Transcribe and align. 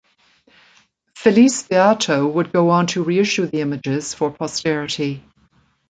Felice 1.13 1.61
Beato 1.67 2.25
would 2.25 2.51
go 2.51 2.71
on 2.71 2.87
to 2.87 3.03
reissue 3.03 3.45
the 3.45 3.61
images 3.61 4.15
for 4.15 4.31
posterity. 4.31 5.23